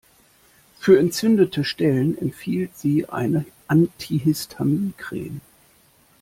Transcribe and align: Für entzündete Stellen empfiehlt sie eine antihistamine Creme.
Für 0.79 0.97
entzündete 0.99 1.63
Stellen 1.63 2.17
empfiehlt 2.17 2.75
sie 2.75 3.07
eine 3.07 3.45
antihistamine 3.67 4.93
Creme. 4.97 5.41